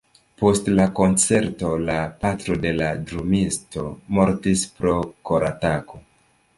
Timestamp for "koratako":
5.33-6.07